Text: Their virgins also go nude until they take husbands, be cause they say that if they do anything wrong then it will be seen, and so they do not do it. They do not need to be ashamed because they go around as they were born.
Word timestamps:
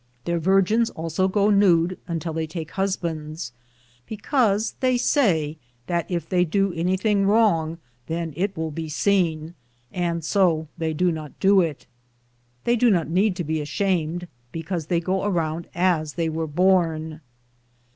Their 0.25 0.39
virgins 0.39 0.89
also 0.89 1.27
go 1.27 1.51
nude 1.51 1.99
until 2.07 2.33
they 2.33 2.47
take 2.47 2.71
husbands, 2.71 3.51
be 4.07 4.17
cause 4.17 4.73
they 4.79 4.97
say 4.97 5.59
that 5.85 6.09
if 6.09 6.27
they 6.27 6.43
do 6.43 6.73
anything 6.73 7.25
wrong 7.27 7.77
then 8.07 8.33
it 8.35 8.57
will 8.57 8.71
be 8.71 8.89
seen, 8.89 9.53
and 9.93 10.25
so 10.25 10.67
they 10.75 10.93
do 10.95 11.11
not 11.11 11.39
do 11.39 11.61
it. 11.61 11.85
They 12.63 12.75
do 12.75 12.89
not 12.89 13.09
need 13.11 13.35
to 13.35 13.43
be 13.43 13.61
ashamed 13.61 14.27
because 14.51 14.87
they 14.87 14.99
go 15.01 15.23
around 15.23 15.67
as 15.75 16.15
they 16.15 16.29
were 16.29 16.47
born. 16.47 17.21